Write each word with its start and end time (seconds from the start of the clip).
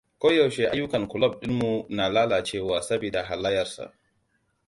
Ko 0.21 0.27
yaushe 0.37 0.63
ayyukan 0.73 1.03
kulob 1.11 1.33
dinmu 1.41 1.71
na 1.95 2.05
lalacewa 2.15 2.75
sabida 2.87 3.19
halayyarsa. 3.27 3.83